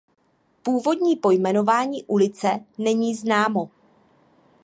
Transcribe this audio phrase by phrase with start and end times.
[0.63, 3.69] Původní pojmenování ulice není známo.